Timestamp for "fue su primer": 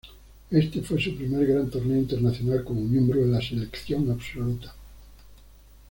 0.81-1.45